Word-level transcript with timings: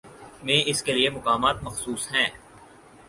میں 0.43 0.63
اس 0.65 0.83
کے 0.83 0.93
لیے 0.93 1.09
مقامات 1.09 1.63
مخصوص 1.63 2.11
ہیں۔ 2.11 2.29